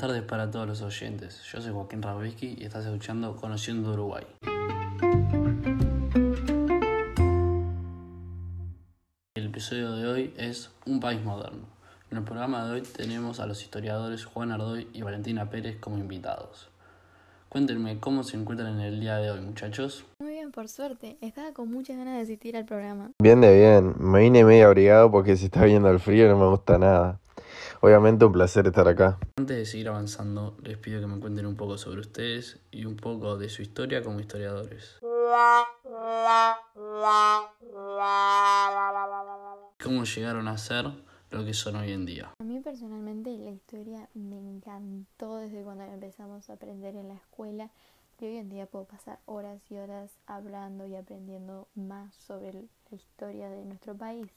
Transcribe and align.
buenas 0.00 0.16
tardes 0.16 0.30
para 0.30 0.50
todos 0.50 0.66
los 0.66 0.80
oyentes. 0.80 1.42
Yo 1.52 1.60
soy 1.60 1.72
Joaquín 1.72 2.00
Rabisky 2.00 2.56
y 2.58 2.64
estás 2.64 2.86
escuchando 2.86 3.36
Conociendo 3.36 3.92
Uruguay. 3.92 4.24
El 9.34 9.46
episodio 9.46 9.92
de 9.92 10.06
hoy 10.06 10.34
es 10.38 10.70
Un 10.86 11.00
país 11.00 11.22
moderno. 11.22 11.66
En 12.10 12.16
el 12.16 12.24
programa 12.24 12.64
de 12.64 12.72
hoy 12.72 12.80
tenemos 12.80 13.40
a 13.40 13.46
los 13.46 13.62
historiadores 13.62 14.24
Juan 14.24 14.52
Ardoy 14.52 14.88
y 14.94 15.02
Valentina 15.02 15.50
Pérez 15.50 15.76
como 15.78 15.98
invitados. 15.98 16.70
Cuéntenme 17.50 18.00
cómo 18.00 18.22
se 18.22 18.38
encuentran 18.38 18.76
en 18.76 18.80
el 18.80 19.00
día 19.00 19.16
de 19.16 19.30
hoy, 19.30 19.40
muchachos. 19.42 20.06
Muy 20.20 20.30
bien, 20.30 20.50
por 20.50 20.68
suerte. 20.68 21.18
Estaba 21.20 21.52
con 21.52 21.70
muchas 21.70 21.98
ganas 21.98 22.14
de 22.14 22.22
asistir 22.22 22.56
al 22.56 22.64
programa. 22.64 23.10
Bien 23.20 23.42
de 23.42 23.54
bien. 23.54 23.94
Me 23.98 24.20
vine 24.20 24.44
medio 24.44 24.68
abrigado 24.68 25.10
porque 25.10 25.36
se 25.36 25.46
está 25.46 25.64
viendo 25.66 25.90
el 25.90 26.00
frío 26.00 26.24
y 26.24 26.28
no 26.28 26.38
me 26.38 26.48
gusta 26.48 26.78
nada. 26.78 27.20
Obviamente 27.82 28.26
un 28.26 28.32
placer 28.32 28.66
estar 28.66 28.86
acá. 28.86 29.18
Antes 29.38 29.56
de 29.56 29.64
seguir 29.64 29.88
avanzando, 29.88 30.54
les 30.62 30.76
pido 30.76 31.00
que 31.00 31.06
me 31.06 31.18
cuenten 31.18 31.46
un 31.46 31.56
poco 31.56 31.78
sobre 31.78 32.00
ustedes 32.00 32.60
y 32.70 32.84
un 32.84 32.96
poco 32.96 33.38
de 33.38 33.48
su 33.48 33.62
historia 33.62 34.02
como 34.02 34.20
historiadores. 34.20 34.98
¿Cómo 39.82 40.04
llegaron 40.04 40.46
a 40.46 40.58
ser 40.58 40.84
lo 41.30 41.44
que 41.46 41.54
son 41.54 41.76
hoy 41.76 41.92
en 41.92 42.04
día? 42.04 42.30
A 42.38 42.44
mí 42.44 42.60
personalmente 42.60 43.30
la 43.38 43.50
historia 43.50 44.10
me 44.12 44.36
encantó 44.36 45.36
desde 45.36 45.62
cuando 45.62 45.84
empezamos 45.84 46.50
a 46.50 46.52
aprender 46.52 46.96
en 46.96 47.08
la 47.08 47.14
escuela 47.14 47.70
y 48.18 48.26
hoy 48.26 48.36
en 48.36 48.50
día 48.50 48.66
puedo 48.66 48.84
pasar 48.84 49.20
horas 49.24 49.62
y 49.70 49.78
horas 49.78 50.10
hablando 50.26 50.86
y 50.86 50.96
aprendiendo 50.96 51.66
más 51.74 52.14
sobre 52.16 52.52
la 52.52 52.96
historia 52.96 53.48
de 53.48 53.64
nuestro 53.64 53.96
país. 53.96 54.30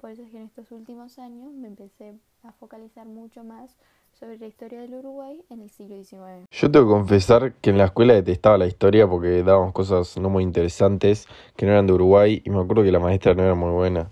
Por 0.00 0.10
eso 0.10 0.22
es 0.22 0.30
que 0.30 0.38
en 0.38 0.44
estos 0.44 0.72
últimos 0.72 1.18
años 1.18 1.52
me 1.52 1.68
empecé 1.68 2.14
a 2.42 2.52
focalizar 2.52 3.06
mucho 3.06 3.44
más 3.44 3.76
sobre 4.18 4.38
la 4.38 4.46
historia 4.46 4.80
del 4.80 4.94
Uruguay 4.94 5.42
en 5.50 5.60
el 5.60 5.68
siglo 5.68 6.02
XIX. 6.02 6.46
Yo 6.50 6.70
tengo 6.70 6.86
que 6.86 6.92
confesar 6.92 7.52
que 7.60 7.68
en 7.68 7.76
la 7.76 7.84
escuela 7.84 8.14
detestaba 8.14 8.56
la 8.56 8.66
historia 8.66 9.06
porque 9.06 9.42
dábamos 9.42 9.74
cosas 9.74 10.16
no 10.16 10.30
muy 10.30 10.42
interesantes 10.42 11.28
que 11.54 11.66
no 11.66 11.72
eran 11.72 11.86
de 11.86 11.92
Uruguay 11.92 12.40
y 12.42 12.48
me 12.48 12.60
acuerdo 12.60 12.82
que 12.82 12.92
la 12.92 12.98
maestra 12.98 13.34
no 13.34 13.42
era 13.42 13.54
muy 13.54 13.72
buena. 13.72 14.10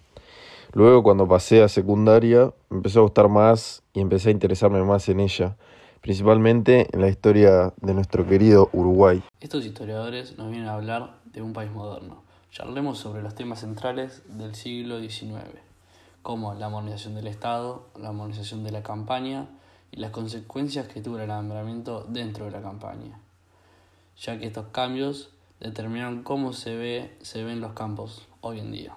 Luego 0.74 1.02
cuando 1.02 1.26
pasé 1.26 1.62
a 1.62 1.68
secundaria 1.68 2.52
me 2.68 2.76
empezó 2.76 2.98
a 2.98 3.02
gustar 3.04 3.30
más 3.30 3.82
y 3.94 4.00
empecé 4.00 4.28
a 4.28 4.32
interesarme 4.32 4.82
más 4.82 5.08
en 5.08 5.20
ella, 5.20 5.56
principalmente 6.02 6.86
en 6.92 7.00
la 7.00 7.08
historia 7.08 7.72
de 7.80 7.94
nuestro 7.94 8.26
querido 8.26 8.68
Uruguay. 8.74 9.22
Estos 9.40 9.64
historiadores 9.64 10.36
nos 10.36 10.50
vienen 10.50 10.68
a 10.68 10.74
hablar 10.74 11.18
de 11.24 11.40
un 11.40 11.54
país 11.54 11.70
moderno. 11.70 12.24
Charlemos 12.50 12.98
sobre 12.98 13.22
los 13.22 13.34
temas 13.34 13.60
centrales 13.60 14.22
del 14.28 14.54
siglo 14.54 15.00
XIX 15.00 15.67
como 16.28 16.52
la 16.52 16.68
modernización 16.68 17.14
del 17.14 17.26
Estado, 17.26 17.86
la 17.98 18.12
modernización 18.12 18.62
de 18.62 18.70
la 18.70 18.82
campaña 18.82 19.46
y 19.90 19.96
las 19.96 20.10
consecuencias 20.10 20.86
que 20.86 21.00
tuvo 21.00 21.16
el 21.16 21.22
alambramiento 21.22 22.04
dentro 22.06 22.44
de 22.44 22.50
la 22.50 22.60
campaña, 22.60 23.18
ya 24.14 24.38
que 24.38 24.44
estos 24.44 24.66
cambios 24.66 25.30
determinan 25.58 26.22
cómo 26.24 26.52
se, 26.52 26.76
ve, 26.76 27.16
se 27.22 27.44
ven 27.44 27.62
los 27.62 27.72
campos 27.72 28.28
hoy 28.42 28.58
en 28.58 28.72
día. 28.72 28.94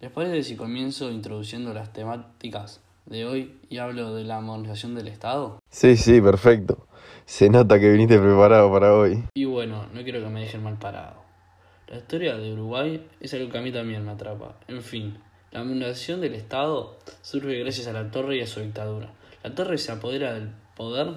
¿Les 0.00 0.10
parece 0.10 0.42
si 0.42 0.56
comienzo 0.56 1.08
introduciendo 1.12 1.72
las 1.72 1.92
temáticas 1.92 2.80
de 3.06 3.26
hoy 3.26 3.60
y 3.70 3.78
hablo 3.78 4.12
de 4.12 4.24
la 4.24 4.40
modernización 4.40 4.96
del 4.96 5.06
Estado? 5.06 5.60
Sí, 5.70 5.96
sí, 5.96 6.20
perfecto. 6.20 6.88
Se 7.26 7.48
nota 7.48 7.78
que 7.78 7.92
viniste 7.92 8.18
preparado 8.18 8.72
para 8.72 8.92
hoy. 8.92 9.22
Y 9.34 9.44
bueno, 9.44 9.86
no 9.92 10.02
quiero 10.02 10.20
que 10.20 10.30
me 10.30 10.40
dejen 10.40 10.64
mal 10.64 10.80
parado. 10.80 11.22
La 11.86 11.98
historia 11.98 12.36
de 12.36 12.52
Uruguay 12.52 13.08
es 13.20 13.32
algo 13.34 13.52
que 13.52 13.58
a 13.58 13.62
mí 13.62 13.70
también 13.70 14.04
me 14.04 14.10
atrapa. 14.10 14.56
En 14.66 14.82
fin, 14.82 15.16
la 15.54 15.62
modernización 15.62 16.20
del 16.20 16.34
Estado 16.34 16.96
surge 17.22 17.60
gracias 17.60 17.86
a 17.86 17.92
la 17.92 18.10
Torre 18.10 18.38
y 18.38 18.40
a 18.40 18.46
su 18.46 18.58
dictadura. 18.58 19.12
La 19.44 19.54
Torre 19.54 19.78
se 19.78 19.92
apodera 19.92 20.34
del 20.34 20.50
poder 20.76 21.14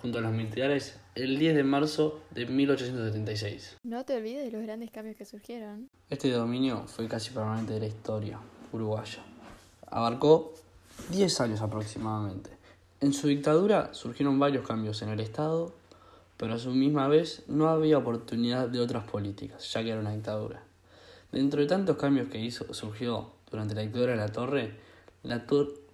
junto 0.00 0.18
a 0.18 0.20
los 0.20 0.30
militares 0.30 1.00
el 1.16 1.36
10 1.36 1.56
de 1.56 1.64
marzo 1.64 2.20
de 2.30 2.46
1876. 2.46 3.78
No 3.82 4.04
te 4.04 4.16
olvides 4.16 4.44
de 4.44 4.52
los 4.52 4.62
grandes 4.62 4.92
cambios 4.92 5.16
que 5.16 5.24
surgieron. 5.24 5.90
Este 6.08 6.30
dominio 6.30 6.84
fue 6.86 7.08
casi 7.08 7.32
permanente 7.32 7.72
de 7.72 7.80
la 7.80 7.86
historia 7.86 8.38
uruguaya. 8.72 9.18
Abarcó 9.88 10.54
10 11.10 11.40
años 11.40 11.60
aproximadamente. 11.60 12.50
En 13.00 13.12
su 13.12 13.26
dictadura 13.26 13.92
surgieron 13.94 14.38
varios 14.38 14.64
cambios 14.64 15.02
en 15.02 15.08
el 15.08 15.18
Estado, 15.18 15.74
pero 16.36 16.54
a 16.54 16.58
su 16.58 16.70
misma 16.70 17.08
vez 17.08 17.42
no 17.48 17.68
había 17.68 17.98
oportunidad 17.98 18.68
de 18.68 18.78
otras 18.78 19.02
políticas, 19.10 19.72
ya 19.72 19.82
que 19.82 19.90
era 19.90 19.98
una 19.98 20.12
dictadura. 20.12 20.62
Dentro 21.32 21.60
de 21.60 21.66
tantos 21.66 21.96
cambios 21.96 22.28
que 22.28 22.38
hizo, 22.38 22.72
surgió 22.72 23.41
durante 23.52 23.74
la 23.74 23.82
dictadura 23.82 24.12
de 24.12 24.18
la 24.18 24.28
Torre, 24.28 24.72
la, 25.22 25.44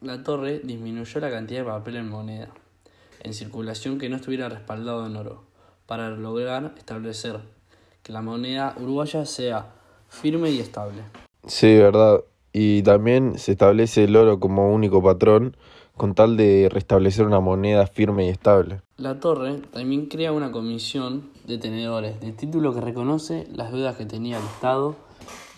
la 0.01 0.23
Torre 0.23 0.61
disminuyó 0.61 1.21
la 1.21 1.31
cantidad 1.31 1.61
de 1.61 1.67
papel 1.67 1.97
en 1.97 2.09
moneda 2.09 2.49
en 3.23 3.35
circulación 3.35 3.99
que 3.99 4.09
no 4.09 4.17
estuviera 4.17 4.49
respaldado 4.49 5.07
en 5.07 5.17
oro, 5.17 5.43
para 5.87 6.11
lograr 6.11 6.75
establecer 6.79 7.41
que 8.03 8.13
la 8.13 8.23
moneda 8.23 8.75
uruguaya 8.79 9.25
sea 9.27 9.67
firme 10.09 10.51
y 10.51 10.61
estable. 10.61 11.03
Sí, 11.47 11.77
verdad. 11.77 12.21
Y 12.53 12.83
también 12.83 13.39
se 13.39 13.53
establece 13.53 14.05
el 14.05 14.17
oro 14.17 14.41
como 14.41 14.73
único 14.73 15.03
patrón 15.03 15.57
con 15.97 16.15
tal 16.15 16.37
de 16.37 16.69
restablecer 16.71 17.27
una 17.27 17.41
moneda 17.41 17.87
firme 17.87 18.27
y 18.27 18.29
estable. 18.29 18.81
La 18.97 19.19
Torre 19.19 19.61
también 19.73 20.07
crea 20.07 20.33
una 20.33 20.53
comisión 20.53 21.31
de 21.47 21.59
tenedores 21.59 22.21
de 22.21 22.33
título 22.33 22.73
que 22.73 22.81
reconoce 22.81 23.49
las 23.53 23.73
deudas 23.73 23.97
que 23.97 24.07
tenía 24.07 24.39
el 24.39 24.45
Estado 24.45 24.97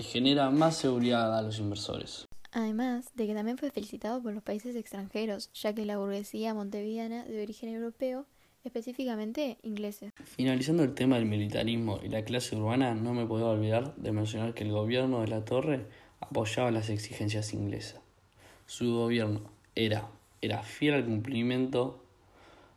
y 0.01 0.03
genera 0.03 0.49
más 0.49 0.79
seguridad 0.79 1.37
a 1.37 1.43
los 1.43 1.59
inversores. 1.59 2.27
Además 2.53 3.11
de 3.15 3.27
que 3.27 3.35
también 3.35 3.59
fue 3.59 3.71
felicitado 3.71 4.23
por 4.23 4.33
los 4.33 4.43
países 4.43 4.75
extranjeros, 4.75 5.51
ya 5.53 5.75
que 5.75 5.85
la 5.85 5.99
burguesía 5.99 6.55
montevideana 6.55 7.25
de 7.25 7.43
origen 7.43 7.69
europeo, 7.69 8.25
específicamente 8.65 9.59
ingleses. 9.63 10.15
Finalizando 10.25 10.85
el 10.85 10.95
tema 10.95 11.17
del 11.17 11.27
militarismo 11.27 12.01
y 12.03 12.09
la 12.09 12.25
clase 12.25 12.57
urbana, 12.57 12.95
no 12.95 13.13
me 13.13 13.27
puedo 13.27 13.51
olvidar 13.51 13.95
de 13.97 14.11
mencionar 14.13 14.55
que 14.55 14.65
el 14.65 14.73
gobierno 14.73 15.21
de 15.21 15.29
la 15.29 15.45
Torre 15.45 15.87
apoyaba 16.21 16.71
las 16.71 16.89
exigencias 16.89 17.53
inglesas. 17.53 18.01
Su 18.65 18.95
gobierno 18.95 19.43
era, 19.75 20.09
era 20.41 20.63
fiel 20.63 20.95
al 20.95 21.05
cumplimiento 21.05 22.03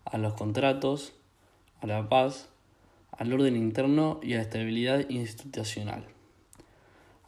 a 0.03 0.17
los 0.17 0.33
contratos, 0.33 1.13
a 1.79 1.87
la 1.87 2.09
paz, 2.09 2.49
al 3.11 3.31
orden 3.31 3.55
interno 3.55 4.19
y 4.21 4.33
a 4.33 4.37
la 4.37 4.41
estabilidad 4.43 5.09
institucional. 5.09 6.12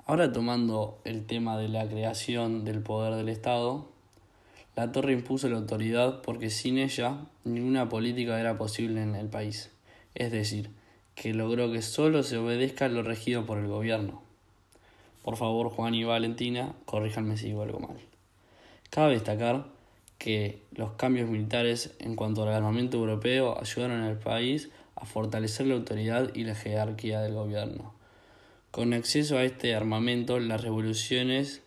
Ahora 0.07 0.31
tomando 0.31 0.99
el 1.03 1.25
tema 1.25 1.57
de 1.57 1.67
la 1.67 1.89
creación 1.89 2.63
del 2.63 2.83
poder 2.83 3.15
del 3.15 3.27
Estado, 3.27 3.87
la 4.75 4.91
torre 4.91 5.13
impuso 5.13 5.49
la 5.49 5.57
autoridad 5.57 6.21
porque 6.21 6.51
sin 6.51 6.77
ella 6.77 7.25
ninguna 7.43 7.89
política 7.89 8.39
era 8.39 8.55
posible 8.55 9.01
en 9.01 9.15
el 9.15 9.29
país. 9.29 9.71
Es 10.13 10.31
decir, 10.31 10.69
que 11.15 11.33
logró 11.33 11.71
que 11.71 11.81
solo 11.81 12.21
se 12.21 12.37
obedezca 12.37 12.87
lo 12.87 13.01
regido 13.01 13.47
por 13.47 13.57
el 13.57 13.65
gobierno. 13.65 14.21
Por 15.23 15.37
favor, 15.37 15.69
Juan 15.69 15.95
y 15.95 16.03
Valentina, 16.03 16.75
corríjanme 16.85 17.35
si 17.35 17.47
digo 17.47 17.63
algo 17.63 17.79
mal. 17.79 17.97
Cabe 18.91 19.13
destacar 19.13 19.65
que 20.19 20.61
los 20.75 20.91
cambios 20.91 21.27
militares 21.27 21.95
en 21.97 22.15
cuanto 22.15 22.43
al 22.43 22.53
armamento 22.53 22.97
europeo 22.97 23.59
ayudaron 23.59 24.01
al 24.03 24.19
país 24.19 24.69
a 24.95 25.07
fortalecer 25.07 25.65
la 25.65 25.73
autoridad 25.73 26.29
y 26.35 26.43
la 26.43 26.53
jerarquía 26.53 27.21
del 27.21 27.33
gobierno. 27.33 27.95
Con 28.75 28.93
acceso 28.93 29.37
a 29.37 29.45
este 29.45 29.73
armamento, 29.73 30.37
las 30.37 30.61
revoluciones 30.61 31.61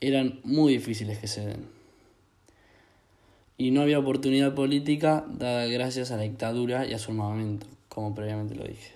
eran 0.00 0.40
muy 0.42 0.72
difíciles 0.72 1.20
que 1.20 1.28
se 1.28 1.46
den. 1.46 1.68
Y 3.56 3.70
no 3.70 3.82
había 3.82 4.00
oportunidad 4.00 4.52
política 4.52 5.24
dada 5.28 5.66
gracias 5.66 6.10
a 6.10 6.16
la 6.16 6.24
dictadura 6.24 6.86
y 6.86 6.92
a 6.92 6.98
su 6.98 7.12
armamento, 7.12 7.68
como 7.88 8.16
previamente 8.16 8.56
lo 8.56 8.64
dije. 8.64 8.94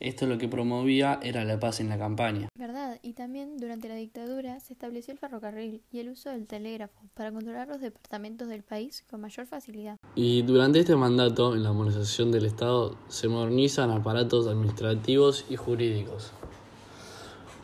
Esto 0.00 0.26
lo 0.26 0.38
que 0.38 0.48
promovía 0.48 1.20
era 1.22 1.44
la 1.44 1.60
paz 1.60 1.80
en 1.80 1.90
la 1.90 1.98
campaña. 1.98 2.48
Verdad, 2.58 2.98
y 3.02 3.12
también 3.12 3.58
durante 3.58 3.90
la 3.90 3.96
dictadura 3.96 4.58
se 4.60 4.72
estableció 4.72 5.12
el 5.12 5.18
ferrocarril 5.18 5.82
y 5.92 5.98
el 5.98 6.08
uso 6.08 6.30
del 6.30 6.46
telégrafo 6.46 6.98
para 7.12 7.30
controlar 7.30 7.68
los 7.68 7.82
departamentos 7.82 8.48
del 8.48 8.62
país 8.62 9.04
con 9.10 9.20
mayor 9.20 9.46
facilidad. 9.46 9.98
Y 10.14 10.40
durante 10.40 10.80
este 10.80 10.96
mandato, 10.96 11.54
en 11.54 11.62
la 11.62 11.72
modernización 11.72 12.32
del 12.32 12.46
Estado, 12.46 12.96
se 13.08 13.28
modernizan 13.28 13.90
aparatos 13.90 14.46
administrativos 14.46 15.44
y 15.50 15.56
jurídicos 15.56 16.32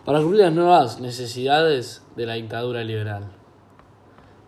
para 0.05 0.20
cumplir 0.20 0.43
las 0.43 0.52
nuevas 0.52 1.00
necesidades 1.00 2.02
de 2.17 2.26
la 2.26 2.35
dictadura 2.35 2.82
liberal. 2.85 3.25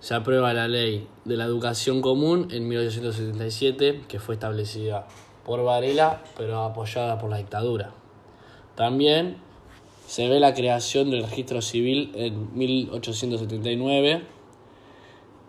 Se 0.01 0.15
aprueba 0.15 0.53
la 0.53 0.67
ley 0.67 1.07
de 1.25 1.37
la 1.37 1.45
educación 1.45 2.01
común 2.01 2.49
en 2.51 2.67
1877, 2.67 4.03
que 4.09 4.19
fue 4.19 4.35
establecida 4.35 5.07
por 5.45 5.63
Varela, 5.63 6.23
pero 6.37 6.63
apoyada 6.63 7.19
por 7.19 7.31
la 7.31 7.37
dictadura. 7.37 7.93
También 8.75 9.37
se 10.07 10.29
ve 10.29 10.41
la 10.41 10.55
creación 10.55 11.11
del 11.11 11.23
registro 11.23 11.63
civil 11.63 12.13
en 12.15 12.57
1879 12.57 14.23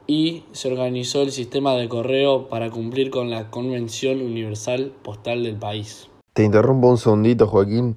y 0.06 0.44
se 0.52 0.72
organizó 0.72 1.22
el 1.22 1.32
sistema 1.32 1.74
de 1.76 1.88
correo 1.88 2.50
para 2.50 2.70
cumplir 2.70 3.10
con 3.10 3.30
la 3.30 3.50
Convención 3.50 4.22
Universal 4.22 4.92
Postal 5.02 5.44
del 5.44 5.56
país. 5.56 6.10
Te 6.34 6.44
interrumpo 6.44 6.90
un 6.90 6.98
segundito, 6.98 7.48
Joaquín 7.48 7.96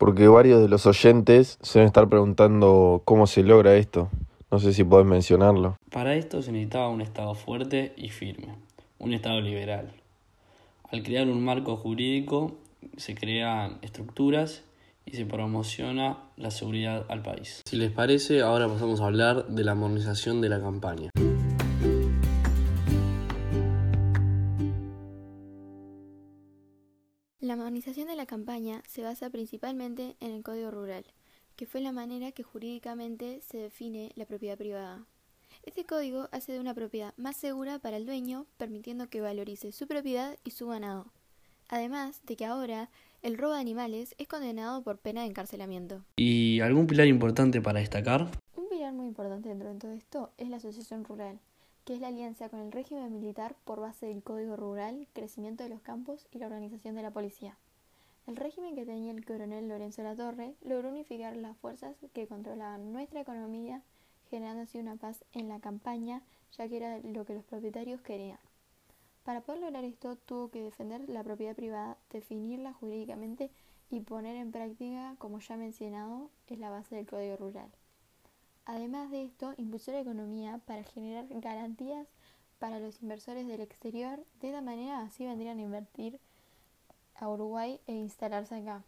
porque 0.00 0.28
varios 0.28 0.62
de 0.62 0.68
los 0.68 0.86
oyentes 0.86 1.58
se 1.60 1.78
van 1.78 1.84
a 1.84 1.86
estar 1.88 2.08
preguntando 2.08 3.02
cómo 3.04 3.26
se 3.26 3.42
logra 3.42 3.76
esto. 3.76 4.08
No 4.50 4.58
sé 4.58 4.72
si 4.72 4.82
podés 4.82 5.06
mencionarlo. 5.06 5.76
Para 5.92 6.14
esto 6.14 6.40
se 6.40 6.52
necesitaba 6.52 6.88
un 6.88 7.02
Estado 7.02 7.34
fuerte 7.34 7.92
y 7.98 8.08
firme, 8.08 8.54
un 8.98 9.12
Estado 9.12 9.42
liberal. 9.42 9.92
Al 10.90 11.02
crear 11.02 11.28
un 11.28 11.44
marco 11.44 11.76
jurídico 11.76 12.56
se 12.96 13.14
crean 13.14 13.76
estructuras 13.82 14.64
y 15.04 15.16
se 15.16 15.26
promociona 15.26 16.16
la 16.38 16.50
seguridad 16.50 17.04
al 17.10 17.20
país. 17.20 17.60
Si 17.66 17.76
les 17.76 17.92
parece, 17.92 18.40
ahora 18.40 18.68
pasamos 18.68 19.02
a 19.02 19.06
hablar 19.06 19.48
de 19.48 19.64
la 19.64 19.74
modernización 19.74 20.40
de 20.40 20.48
la 20.48 20.62
campaña. 20.62 21.10
La 27.80 27.84
modernización 27.84 28.08
de 28.08 28.16
la 28.16 28.26
campaña 28.26 28.82
se 28.86 29.02
basa 29.02 29.30
principalmente 29.30 30.14
en 30.20 30.32
el 30.32 30.42
Código 30.42 30.70
Rural, 30.70 31.06
que 31.56 31.64
fue 31.64 31.80
la 31.80 31.92
manera 31.92 32.30
que 32.30 32.42
jurídicamente 32.42 33.40
se 33.40 33.56
define 33.56 34.12
la 34.16 34.26
propiedad 34.26 34.58
privada. 34.58 35.06
Este 35.62 35.86
código 35.86 36.28
hace 36.30 36.52
de 36.52 36.60
una 36.60 36.74
propiedad 36.74 37.14
más 37.16 37.38
segura 37.38 37.78
para 37.78 37.96
el 37.96 38.04
dueño, 38.04 38.44
permitiendo 38.58 39.08
que 39.08 39.22
valorice 39.22 39.72
su 39.72 39.86
propiedad 39.86 40.36
y 40.44 40.50
su 40.50 40.66
ganado. 40.66 41.06
Además 41.70 42.20
de 42.26 42.36
que 42.36 42.44
ahora 42.44 42.90
el 43.22 43.38
robo 43.38 43.54
de 43.54 43.60
animales 43.60 44.14
es 44.18 44.28
condenado 44.28 44.82
por 44.82 44.98
pena 44.98 45.22
de 45.22 45.28
encarcelamiento. 45.28 46.04
¿Y 46.16 46.60
algún 46.60 46.86
pilar 46.86 47.06
importante 47.06 47.62
para 47.62 47.80
destacar? 47.80 48.30
Un 48.56 48.68
pilar 48.68 48.92
muy 48.92 49.06
importante 49.06 49.48
dentro 49.48 49.72
de 49.72 49.78
todo 49.78 49.92
esto 49.92 50.32
es 50.36 50.50
la 50.50 50.58
asociación 50.58 51.02
rural, 51.02 51.40
que 51.86 51.94
es 51.94 52.00
la 52.02 52.08
alianza 52.08 52.50
con 52.50 52.60
el 52.60 52.72
régimen 52.72 53.10
militar 53.10 53.56
por 53.64 53.80
base 53.80 54.04
del 54.04 54.22
Código 54.22 54.54
Rural, 54.54 55.08
crecimiento 55.14 55.64
de 55.64 55.70
los 55.70 55.80
campos 55.80 56.26
y 56.30 56.40
la 56.40 56.46
organización 56.46 56.94
de 56.94 57.02
la 57.02 57.10
policía. 57.10 57.56
El 58.30 58.36
régimen 58.36 58.76
que 58.76 58.86
tenía 58.86 59.10
el 59.10 59.24
coronel 59.24 59.68
Lorenzo 59.68 60.04
Latorre 60.04 60.54
logró 60.62 60.90
unificar 60.90 61.34
las 61.34 61.56
fuerzas 61.56 61.96
que 62.12 62.28
controlaban 62.28 62.92
nuestra 62.92 63.22
economía, 63.22 63.82
generando 64.30 64.62
así 64.62 64.78
una 64.78 64.94
paz 64.94 65.24
en 65.32 65.48
la 65.48 65.58
campaña, 65.58 66.22
ya 66.56 66.68
que 66.68 66.76
era 66.76 67.00
lo 67.00 67.24
que 67.24 67.34
los 67.34 67.42
propietarios 67.42 68.00
querían. 68.02 68.38
Para 69.24 69.40
poder 69.40 69.62
lograr 69.62 69.82
esto, 69.82 70.14
tuvo 70.14 70.48
que 70.48 70.62
defender 70.62 71.08
la 71.08 71.24
propiedad 71.24 71.56
privada, 71.56 71.98
definirla 72.12 72.72
jurídicamente 72.72 73.50
y 73.90 73.98
poner 73.98 74.36
en 74.36 74.52
práctica, 74.52 75.16
como 75.18 75.40
ya 75.40 75.56
mencionado, 75.56 76.30
es 76.46 76.60
la 76.60 76.70
base 76.70 76.94
del 76.94 77.08
Código 77.08 77.36
Rural. 77.36 77.72
Además 78.64 79.10
de 79.10 79.24
esto, 79.24 79.54
impulsó 79.56 79.90
la 79.90 80.02
economía 80.02 80.60
para 80.66 80.84
generar 80.84 81.26
garantías 81.28 82.06
para 82.60 82.78
los 82.78 83.02
inversores 83.02 83.48
del 83.48 83.60
exterior. 83.60 84.24
De 84.40 84.50
esta 84.50 84.62
manera, 84.62 85.00
así 85.00 85.26
vendrían 85.26 85.58
a 85.58 85.62
invertir 85.62 86.20
a 87.20 87.28
Uruguay 87.28 87.80
e 87.86 87.92
instalarse 87.92 88.54
acá. 88.54 88.82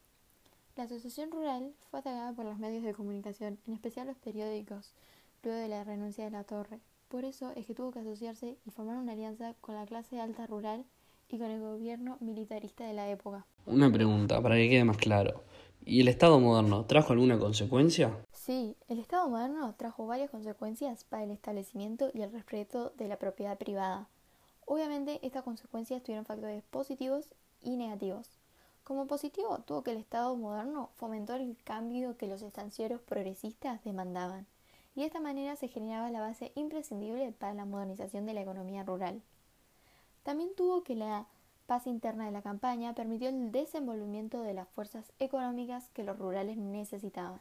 La 0.74 0.84
asociación 0.84 1.30
rural 1.30 1.72
fue 1.90 2.00
atacada 2.00 2.32
por 2.32 2.46
los 2.46 2.58
medios 2.58 2.82
de 2.82 2.94
comunicación, 2.94 3.58
en 3.66 3.74
especial 3.74 4.06
los 4.06 4.16
periódicos, 4.16 4.94
luego 5.42 5.60
de 5.60 5.68
la 5.68 5.84
renuncia 5.84 6.24
de 6.24 6.30
la 6.30 6.44
torre. 6.44 6.80
Por 7.08 7.26
eso 7.26 7.52
es 7.54 7.66
que 7.66 7.74
tuvo 7.74 7.90
que 7.90 7.98
asociarse 7.98 8.56
y 8.64 8.70
formar 8.70 8.96
una 8.96 9.12
alianza 9.12 9.54
con 9.60 9.74
la 9.74 9.84
clase 9.84 10.18
alta 10.18 10.46
rural 10.46 10.86
y 11.28 11.38
con 11.38 11.50
el 11.50 11.60
gobierno 11.60 12.16
militarista 12.20 12.84
de 12.84 12.94
la 12.94 13.10
época. 13.10 13.44
Una 13.66 13.92
pregunta, 13.92 14.40
para 14.40 14.54
que 14.56 14.70
quede 14.70 14.84
más 14.84 14.96
claro. 14.96 15.42
¿Y 15.84 16.00
el 16.00 16.08
Estado 16.08 16.40
moderno 16.40 16.86
trajo 16.86 17.12
alguna 17.12 17.38
consecuencia? 17.38 18.16
Sí, 18.32 18.76
el 18.88 18.98
Estado 18.98 19.28
moderno 19.28 19.74
trajo 19.74 20.06
varias 20.06 20.30
consecuencias 20.30 21.04
para 21.04 21.24
el 21.24 21.32
establecimiento 21.32 22.10
y 22.14 22.22
el 22.22 22.32
respeto 22.32 22.94
de 22.96 23.08
la 23.08 23.18
propiedad 23.18 23.58
privada. 23.58 24.08
Obviamente 24.64 25.18
estas 25.22 25.42
consecuencias 25.42 26.02
tuvieron 26.02 26.24
factores 26.24 26.62
positivos 26.62 27.28
y 27.62 27.76
negativos. 27.76 28.28
Como 28.84 29.06
positivo 29.06 29.58
tuvo 29.60 29.82
que 29.82 29.92
el 29.92 29.98
Estado 29.98 30.34
moderno 30.36 30.90
fomentó 30.96 31.34
el 31.34 31.56
cambio 31.64 32.16
que 32.16 32.26
los 32.26 32.42
estancieros 32.42 33.00
progresistas 33.00 33.82
demandaban, 33.84 34.46
y 34.94 35.00
de 35.00 35.06
esta 35.06 35.20
manera 35.20 35.56
se 35.56 35.68
generaba 35.68 36.10
la 36.10 36.20
base 36.20 36.52
imprescindible 36.54 37.32
para 37.32 37.54
la 37.54 37.64
modernización 37.64 38.26
de 38.26 38.34
la 38.34 38.42
economía 38.42 38.82
rural. 38.82 39.22
También 40.22 40.54
tuvo 40.54 40.82
que 40.82 40.94
la 40.94 41.26
paz 41.66 41.86
interna 41.86 42.26
de 42.26 42.32
la 42.32 42.42
campaña 42.42 42.94
permitió 42.94 43.28
el 43.28 43.52
desenvolvimiento 43.52 44.42
de 44.42 44.54
las 44.54 44.68
fuerzas 44.68 45.12
económicas 45.18 45.88
que 45.90 46.04
los 46.04 46.18
rurales 46.18 46.56
necesitaban. 46.56 47.40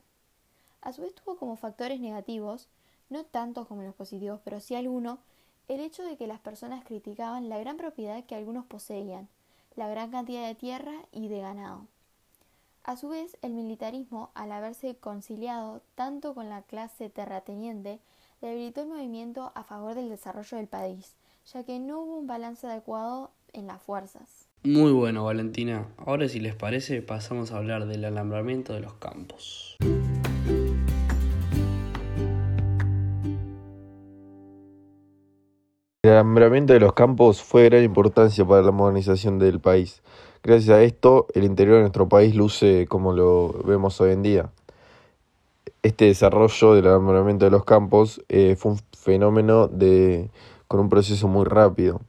A 0.81 0.93
su 0.93 1.01
vez 1.01 1.13
tuvo 1.13 1.37
como 1.37 1.57
factores 1.57 1.99
negativos, 1.99 2.69
no 3.09 3.25
tanto 3.25 3.67
como 3.67 3.83
los 3.83 3.93
positivos, 3.93 4.39
pero 4.43 4.59
sí 4.59 4.75
algunos, 4.75 5.19
el 5.67 5.79
hecho 5.79 6.03
de 6.03 6.17
que 6.17 6.27
las 6.27 6.39
personas 6.39 6.83
criticaban 6.85 7.49
la 7.49 7.59
gran 7.59 7.77
propiedad 7.77 8.23
que 8.25 8.35
algunos 8.35 8.65
poseían, 8.65 9.27
la 9.75 9.87
gran 9.87 10.11
cantidad 10.11 10.47
de 10.47 10.55
tierra 10.55 10.93
y 11.11 11.27
de 11.27 11.39
ganado. 11.39 11.87
A 12.83 12.97
su 12.97 13.09
vez, 13.09 13.37
el 13.41 13.53
militarismo, 13.53 14.31
al 14.33 14.51
haberse 14.51 14.95
conciliado 14.95 15.81
tanto 15.95 16.33
con 16.33 16.49
la 16.49 16.63
clase 16.63 17.09
terrateniente, 17.09 17.99
debilitó 18.41 18.81
el 18.81 18.87
movimiento 18.87 19.51
a 19.53 19.63
favor 19.63 19.93
del 19.93 20.09
desarrollo 20.09 20.57
del 20.57 20.67
país, 20.67 21.15
ya 21.53 21.63
que 21.63 21.79
no 21.79 22.01
hubo 22.01 22.17
un 22.17 22.27
balance 22.27 22.65
adecuado 22.65 23.31
en 23.53 23.67
las 23.67 23.81
fuerzas. 23.81 24.47
Muy 24.63 24.91
bueno, 24.91 25.25
Valentina. 25.25 25.87
Ahora, 25.97 26.27
si 26.27 26.39
les 26.39 26.55
parece, 26.55 27.01
pasamos 27.01 27.51
a 27.51 27.57
hablar 27.57 27.85
del 27.85 28.05
alambramiento 28.05 28.73
de 28.73 28.79
los 28.79 28.93
campos. 28.93 29.77
Alambramiento 36.11 36.73
de 36.73 36.79
los 36.79 36.93
campos 36.93 37.41
fue 37.41 37.63
de 37.63 37.69
gran 37.69 37.83
importancia 37.83 38.45
para 38.45 38.61
la 38.61 38.71
modernización 38.71 39.39
del 39.39 39.59
país. 39.59 40.01
Gracias 40.43 40.75
a 40.75 40.81
esto, 40.81 41.27
el 41.33 41.43
interior 41.43 41.75
de 41.75 41.81
nuestro 41.81 42.09
país 42.09 42.35
luce 42.35 42.87
como 42.87 43.13
lo 43.13 43.53
vemos 43.65 43.99
hoy 44.01 44.11
en 44.11 44.21
día. 44.21 44.49
Este 45.83 46.05
desarrollo 46.05 46.73
del 46.73 46.87
alambramiento 46.87 47.45
de 47.45 47.51
los 47.51 47.65
campos 47.65 48.21
eh, 48.29 48.55
fue 48.57 48.73
un 48.73 48.79
fenómeno 48.91 49.67
de, 49.67 50.29
con 50.67 50.79
un 50.79 50.89
proceso 50.89 51.27
muy 51.27 51.45
rápido. 51.45 52.01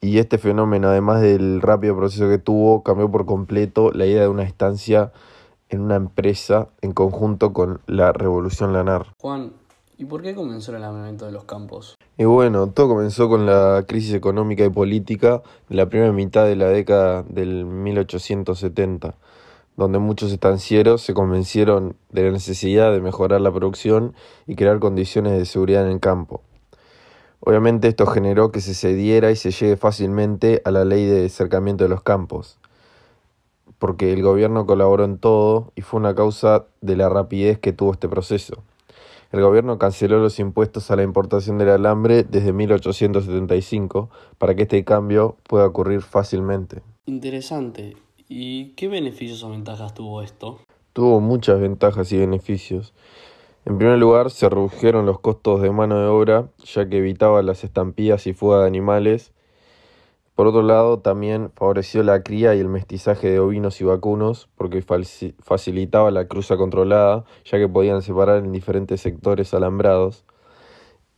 Y 0.00 0.18
este 0.18 0.38
fenómeno, 0.38 0.88
además 0.88 1.20
del 1.20 1.60
rápido 1.60 1.96
proceso 1.96 2.28
que 2.28 2.38
tuvo, 2.38 2.82
cambió 2.82 3.10
por 3.10 3.26
completo 3.26 3.90
la 3.92 4.06
idea 4.06 4.22
de 4.22 4.28
una 4.28 4.42
estancia 4.42 5.12
en 5.68 5.80
una 5.80 5.96
empresa 5.96 6.68
en 6.82 6.92
conjunto 6.92 7.52
con 7.52 7.80
la 7.86 8.12
Revolución 8.12 8.72
Lanar. 8.72 9.06
Juan, 9.20 9.52
¿y 9.96 10.04
por 10.04 10.22
qué 10.22 10.34
comenzó 10.34 10.72
el 10.72 10.78
alambramiento 10.78 11.26
de 11.26 11.32
los 11.32 11.44
campos? 11.44 11.93
Y 12.16 12.26
bueno, 12.26 12.68
todo 12.68 12.88
comenzó 12.88 13.28
con 13.28 13.44
la 13.44 13.84
crisis 13.88 14.14
económica 14.14 14.64
y 14.64 14.70
política 14.70 15.42
de 15.68 15.74
la 15.74 15.88
primera 15.88 16.12
mitad 16.12 16.44
de 16.44 16.54
la 16.54 16.68
década 16.68 17.24
del 17.24 17.64
1870, 17.64 19.16
donde 19.76 19.98
muchos 19.98 20.30
estancieros 20.30 21.02
se 21.02 21.12
convencieron 21.12 21.96
de 22.10 22.22
la 22.22 22.30
necesidad 22.30 22.92
de 22.92 23.00
mejorar 23.00 23.40
la 23.40 23.52
producción 23.52 24.14
y 24.46 24.54
crear 24.54 24.78
condiciones 24.78 25.36
de 25.36 25.44
seguridad 25.44 25.86
en 25.86 25.90
el 25.90 25.98
campo. 25.98 26.42
Obviamente 27.40 27.88
esto 27.88 28.06
generó 28.06 28.52
que 28.52 28.60
se 28.60 28.74
cediera 28.74 29.32
y 29.32 29.36
se 29.36 29.50
llegue 29.50 29.76
fácilmente 29.76 30.62
a 30.64 30.70
la 30.70 30.84
ley 30.84 31.06
de 31.06 31.28
cercamiento 31.28 31.82
de 31.82 31.90
los 31.90 32.04
campos, 32.04 32.58
porque 33.80 34.12
el 34.12 34.22
gobierno 34.22 34.66
colaboró 34.66 35.04
en 35.04 35.18
todo 35.18 35.72
y 35.74 35.82
fue 35.82 35.98
una 35.98 36.14
causa 36.14 36.66
de 36.80 36.96
la 36.96 37.08
rapidez 37.08 37.58
que 37.58 37.72
tuvo 37.72 37.92
este 37.92 38.08
proceso. 38.08 38.62
El 39.34 39.42
gobierno 39.42 39.78
canceló 39.78 40.20
los 40.20 40.38
impuestos 40.38 40.92
a 40.92 40.96
la 40.96 41.02
importación 41.02 41.58
del 41.58 41.70
alambre 41.70 42.22
desde 42.22 42.52
1875 42.52 44.08
para 44.38 44.54
que 44.54 44.62
este 44.62 44.84
cambio 44.84 45.38
pueda 45.48 45.66
ocurrir 45.66 46.02
fácilmente. 46.02 46.82
Interesante. 47.06 47.96
¿Y 48.28 48.74
qué 48.76 48.86
beneficios 48.86 49.42
o 49.42 49.50
ventajas 49.50 49.92
tuvo 49.92 50.22
esto? 50.22 50.60
Tuvo 50.92 51.18
muchas 51.18 51.58
ventajas 51.58 52.12
y 52.12 52.18
beneficios. 52.18 52.94
En 53.64 53.76
primer 53.76 53.98
lugar, 53.98 54.30
se 54.30 54.48
redujeron 54.48 55.04
los 55.04 55.18
costos 55.18 55.60
de 55.62 55.72
mano 55.72 55.98
de 55.98 56.06
obra, 56.06 56.46
ya 56.64 56.88
que 56.88 56.98
evitaba 56.98 57.42
las 57.42 57.64
estampillas 57.64 58.28
y 58.28 58.34
fuga 58.34 58.60
de 58.60 58.68
animales. 58.68 59.32
Por 60.34 60.48
otro 60.48 60.62
lado, 60.62 60.98
también 60.98 61.52
favoreció 61.54 62.02
la 62.02 62.24
cría 62.24 62.56
y 62.56 62.60
el 62.60 62.68
mestizaje 62.68 63.30
de 63.30 63.38
ovinos 63.38 63.80
y 63.80 63.84
vacunos, 63.84 64.48
porque 64.56 64.82
facilitaba 64.82 66.10
la 66.10 66.26
cruza 66.26 66.56
controlada, 66.56 67.24
ya 67.44 67.58
que 67.58 67.68
podían 67.68 68.02
separar 68.02 68.38
en 68.38 68.50
diferentes 68.50 69.00
sectores 69.00 69.54
alambrados. 69.54 70.24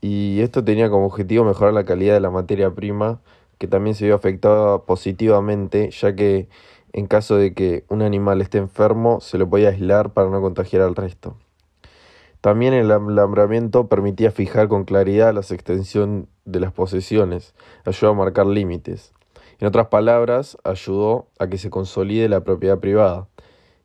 Y 0.03 0.41
esto 0.41 0.63
tenía 0.65 0.91
como 0.91 1.07
objetivo 1.07 1.45
mejorar 1.45 1.73
la 1.73 1.87
calidad 1.87 2.15
de 2.15 2.21
la 2.21 2.31
materia 2.31 2.75
prima, 2.75 3.23
que 3.59 3.67
también 3.67 3.95
se 3.97 4.05
vio 4.05 4.15
afectada 4.15 4.83
positivamente, 4.85 5.91
ya 5.91 6.15
que 6.15 6.49
en 6.93 7.07
caso 7.07 7.37
de 7.37 7.55
que 7.55 7.85
un 7.89 8.03
animal 8.03 8.43
esté 8.43 8.59
enfermo, 8.59 9.21
se 9.21 9.39
lo 9.39 9.49
podía 9.49 9.71
aislar 9.71 10.13
para 10.13 10.29
no 10.29 10.43
contagiar 10.43 10.83
al 10.83 10.95
resto. 10.95 11.37
También 12.47 12.75
el 12.75 12.93
alambramiento 12.93 13.89
permitía 13.89 14.31
fijar 14.31 14.69
con 14.69 14.85
claridad 14.85 15.35
la 15.35 15.41
extensión 15.41 16.29
de 16.45 16.61
las 16.61 16.73
posesiones, 16.73 17.57
ayudó 17.85 18.13
a 18.13 18.15
marcar 18.15 18.47
límites. 18.47 19.13
En 19.59 19.67
otras 19.67 19.89
palabras, 19.89 20.57
ayudó 20.63 21.27
a 21.41 21.49
que 21.49 21.59
se 21.59 21.71
consolide 21.71 22.29
la 22.29 22.45
propiedad 22.45 22.79
privada, 22.79 23.27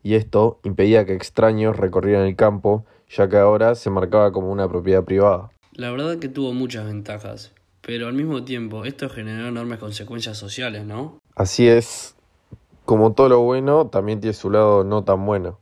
y 0.03 0.13
esto 0.13 0.59
impedía 0.63 1.07
que 1.07 1.15
extraños 1.15 1.75
recorrieran 1.75 2.27
el 2.27 2.35
campo, 2.35 2.85
ya 3.09 3.27
que 3.27 3.37
ahora 3.37 3.73
se 3.73 3.89
marcaba 3.89 4.31
como 4.31 4.51
una 4.51 4.69
propiedad 4.69 5.03
privada. 5.03 5.49
La 5.73 5.89
verdad 5.89 6.19
que 6.19 6.29
tuvo 6.29 6.53
muchas 6.53 6.85
ventajas, 6.85 7.53
pero 7.81 8.05
al 8.05 8.13
mismo 8.13 8.43
tiempo 8.43 8.85
esto 8.85 9.09
generó 9.09 9.47
enormes 9.47 9.79
consecuencias 9.79 10.37
sociales, 10.37 10.85
¿no? 10.85 11.17
Así 11.35 11.67
es, 11.67 12.15
como 12.85 13.13
todo 13.13 13.27
lo 13.27 13.39
bueno, 13.39 13.87
también 13.87 14.21
tiene 14.21 14.35
su 14.35 14.51
lado 14.51 14.83
no 14.83 15.03
tan 15.03 15.25
bueno. 15.25 15.57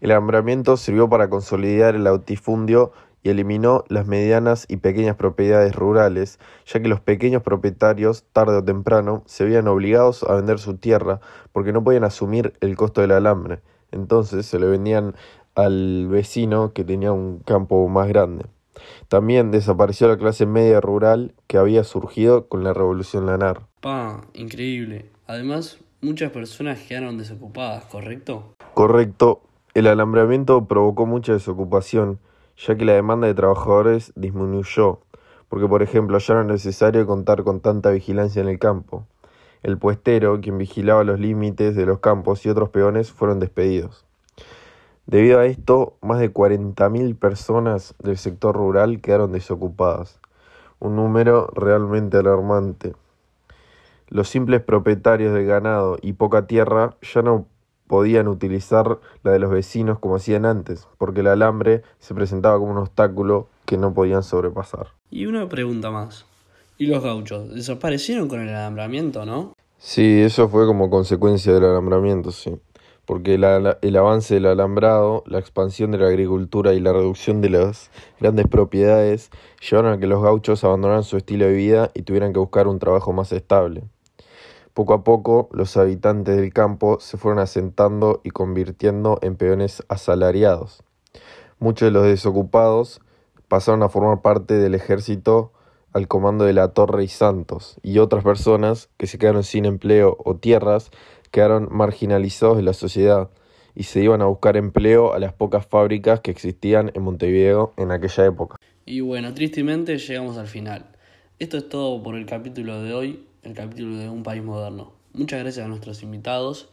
El 0.00 0.10
alambramiento 0.10 0.76
sirvió 0.76 1.08
para 1.08 1.28
consolidar 1.28 1.94
el 1.94 2.04
lautifundio 2.04 2.92
y 3.22 3.30
eliminó 3.30 3.84
las 3.88 4.06
medianas 4.06 4.66
y 4.68 4.76
pequeñas 4.76 5.16
propiedades 5.16 5.74
rurales, 5.74 6.38
ya 6.66 6.80
que 6.80 6.88
los 6.88 7.00
pequeños 7.00 7.42
propietarios, 7.42 8.24
tarde 8.32 8.58
o 8.58 8.64
temprano, 8.64 9.22
se 9.24 9.44
veían 9.44 9.66
obligados 9.66 10.22
a 10.24 10.34
vender 10.34 10.58
su 10.58 10.76
tierra 10.76 11.20
porque 11.52 11.72
no 11.72 11.82
podían 11.82 12.04
asumir 12.04 12.52
el 12.60 12.76
costo 12.76 13.00
del 13.00 13.12
alambre. 13.12 13.60
Entonces 13.92 14.44
se 14.44 14.58
le 14.58 14.66
vendían 14.66 15.14
al 15.54 16.06
vecino 16.08 16.72
que 16.72 16.84
tenía 16.84 17.12
un 17.12 17.38
campo 17.38 17.88
más 17.88 18.08
grande. 18.08 18.44
También 19.08 19.50
desapareció 19.50 20.08
la 20.08 20.18
clase 20.18 20.44
media 20.44 20.80
rural 20.80 21.34
que 21.46 21.56
había 21.56 21.84
surgido 21.84 22.48
con 22.48 22.62
la 22.62 22.74
revolución 22.74 23.24
lanar. 23.24 23.62
Pa, 23.80 24.22
increíble. 24.34 25.06
Además, 25.26 25.78
muchas 26.02 26.30
personas 26.30 26.80
quedaron 26.80 27.16
desocupadas, 27.16 27.84
¿correcto? 27.84 28.54
Correcto. 28.74 29.40
El 29.74 29.88
alambramiento 29.88 30.66
provocó 30.66 31.04
mucha 31.04 31.32
desocupación, 31.32 32.20
ya 32.56 32.76
que 32.76 32.84
la 32.84 32.92
demanda 32.92 33.26
de 33.26 33.34
trabajadores 33.34 34.12
disminuyó, 34.14 35.00
porque 35.48 35.66
por 35.66 35.82
ejemplo 35.82 36.16
ya 36.18 36.34
no 36.34 36.40
era 36.42 36.52
necesario 36.52 37.04
contar 37.08 37.42
con 37.42 37.58
tanta 37.58 37.90
vigilancia 37.90 38.40
en 38.40 38.48
el 38.48 38.60
campo. 38.60 39.04
El 39.64 39.76
puestero, 39.76 40.40
quien 40.40 40.58
vigilaba 40.58 41.02
los 41.02 41.18
límites 41.18 41.74
de 41.74 41.86
los 41.86 41.98
campos 41.98 42.46
y 42.46 42.50
otros 42.50 42.68
peones 42.68 43.10
fueron 43.10 43.40
despedidos. 43.40 44.06
Debido 45.06 45.40
a 45.40 45.46
esto, 45.46 45.96
más 46.00 46.20
de 46.20 46.32
40.000 46.32 47.18
personas 47.18 47.96
del 47.98 48.16
sector 48.16 48.54
rural 48.54 49.00
quedaron 49.00 49.32
desocupadas, 49.32 50.20
un 50.78 50.94
número 50.94 51.48
realmente 51.52 52.18
alarmante. 52.18 52.94
Los 54.06 54.28
simples 54.28 54.62
propietarios 54.62 55.34
de 55.34 55.44
ganado 55.44 55.98
y 56.00 56.12
poca 56.12 56.46
tierra 56.46 56.94
ya 57.02 57.22
no 57.22 57.48
podían 57.86 58.28
utilizar 58.28 58.98
la 59.22 59.32
de 59.32 59.38
los 59.38 59.50
vecinos 59.50 59.98
como 59.98 60.16
hacían 60.16 60.46
antes, 60.46 60.86
porque 60.98 61.20
el 61.20 61.28
alambre 61.28 61.82
se 61.98 62.14
presentaba 62.14 62.58
como 62.58 62.72
un 62.72 62.78
obstáculo 62.78 63.48
que 63.66 63.76
no 63.76 63.94
podían 63.94 64.22
sobrepasar. 64.22 64.88
Y 65.10 65.26
una 65.26 65.48
pregunta 65.48 65.90
más. 65.90 66.26
¿Y 66.78 66.86
los 66.86 67.02
gauchos? 67.02 67.54
¿Desaparecieron 67.54 68.28
con 68.28 68.40
el 68.40 68.48
alambramiento, 68.48 69.24
no? 69.24 69.54
Sí, 69.78 70.20
eso 70.22 70.48
fue 70.48 70.66
como 70.66 70.90
consecuencia 70.90 71.52
del 71.52 71.64
alambramiento, 71.64 72.32
sí 72.32 72.58
porque 73.06 73.34
el 73.34 73.96
avance 73.96 74.34
del 74.34 74.46
alambrado, 74.46 75.24
la 75.26 75.38
expansión 75.38 75.90
de 75.90 75.98
la 75.98 76.08
agricultura 76.08 76.72
y 76.72 76.80
la 76.80 76.92
reducción 76.92 77.40
de 77.40 77.50
las 77.50 77.90
grandes 78.18 78.46
propiedades 78.48 79.30
llevaron 79.68 79.92
a 79.92 79.98
que 79.98 80.06
los 80.06 80.22
gauchos 80.22 80.64
abandonaran 80.64 81.04
su 81.04 81.16
estilo 81.16 81.46
de 81.46 81.52
vida 81.52 81.90
y 81.94 82.02
tuvieran 82.02 82.32
que 82.32 82.38
buscar 82.38 82.66
un 82.66 82.78
trabajo 82.78 83.12
más 83.12 83.32
estable. 83.32 83.82
Poco 84.74 84.92
a 84.92 85.04
poco, 85.04 85.48
los 85.52 85.76
habitantes 85.76 86.36
del 86.36 86.52
campo 86.52 86.98
se 86.98 87.16
fueron 87.16 87.38
asentando 87.38 88.20
y 88.24 88.30
convirtiendo 88.30 89.20
en 89.22 89.36
peones 89.36 89.84
asalariados. 89.88 90.82
Muchos 91.60 91.86
de 91.86 91.92
los 91.92 92.02
desocupados 92.04 93.00
pasaron 93.46 93.84
a 93.84 93.88
formar 93.88 94.20
parte 94.20 94.54
del 94.54 94.74
ejército 94.74 95.52
al 95.92 96.08
comando 96.08 96.44
de 96.44 96.54
la 96.54 96.72
Torre 96.72 97.04
y 97.04 97.08
Santos, 97.08 97.78
y 97.84 97.98
otras 97.98 98.24
personas 98.24 98.88
que 98.96 99.06
se 99.06 99.16
quedaron 99.16 99.44
sin 99.44 99.64
empleo 99.64 100.16
o 100.24 100.34
tierras 100.34 100.90
quedaron 101.30 101.68
marginalizados 101.70 102.56
de 102.56 102.64
la 102.64 102.72
sociedad 102.72 103.30
y 103.76 103.84
se 103.84 104.02
iban 104.02 104.22
a 104.22 104.26
buscar 104.26 104.56
empleo 104.56 105.14
a 105.14 105.20
las 105.20 105.32
pocas 105.32 105.66
fábricas 105.66 106.18
que 106.18 106.32
existían 106.32 106.90
en 106.94 107.02
Montevideo 107.02 107.74
en 107.76 107.92
aquella 107.92 108.26
época. 108.26 108.56
Y 108.86 109.00
bueno, 109.02 109.32
tristemente 109.34 109.98
llegamos 109.98 110.36
al 110.36 110.48
final. 110.48 110.86
Esto 111.38 111.58
es 111.58 111.68
todo 111.68 112.02
por 112.02 112.16
el 112.16 112.26
capítulo 112.26 112.82
de 112.82 112.92
hoy, 112.92 113.26
el 113.44 113.52
capítulo 113.54 113.98
de 113.98 114.08
Un 114.08 114.22
País 114.22 114.42
Moderno. 114.42 114.92
Muchas 115.12 115.40
gracias 115.40 115.64
a 115.64 115.68
nuestros 115.68 116.02
invitados 116.02 116.68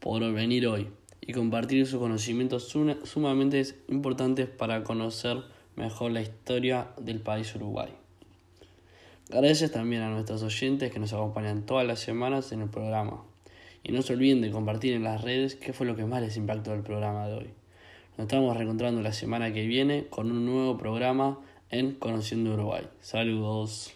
por 0.00 0.20
venir 0.32 0.66
hoy 0.66 0.88
y 1.20 1.32
compartir 1.32 1.86
sus 1.86 2.00
conocimientos 2.00 2.74
sumamente 3.04 3.62
importantes 3.88 4.48
para 4.48 4.82
conocer 4.84 5.42
mejor 5.76 6.12
la 6.12 6.22
historia 6.22 6.88
del 6.98 7.20
país 7.20 7.54
Uruguay. 7.54 7.90
Gracias 9.28 9.70
también 9.70 10.02
a 10.02 10.08
nuestros 10.08 10.42
oyentes 10.42 10.90
que 10.90 10.98
nos 10.98 11.12
acompañan 11.12 11.66
todas 11.66 11.86
las 11.86 12.00
semanas 12.00 12.52
en 12.52 12.62
el 12.62 12.70
programa. 12.70 13.22
Y 13.84 13.92
no 13.92 14.02
se 14.02 14.14
olviden 14.14 14.40
de 14.40 14.50
compartir 14.50 14.94
en 14.94 15.04
las 15.04 15.22
redes 15.22 15.54
qué 15.54 15.72
fue 15.72 15.86
lo 15.86 15.94
que 15.94 16.04
más 16.04 16.22
les 16.22 16.36
impactó 16.36 16.72
del 16.72 16.82
programa 16.82 17.28
de 17.28 17.34
hoy. 17.34 17.50
Nos 18.16 18.26
estamos 18.26 18.56
reencontrando 18.56 19.02
la 19.02 19.12
semana 19.12 19.52
que 19.52 19.66
viene 19.66 20.06
con 20.08 20.30
un 20.32 20.46
nuevo 20.46 20.78
programa 20.78 21.38
en 21.70 21.92
Conociendo 21.92 22.54
Uruguay. 22.54 22.88
Saludos. 23.00 23.94